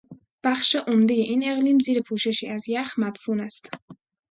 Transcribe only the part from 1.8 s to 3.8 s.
پوششی از یخ مدفون است.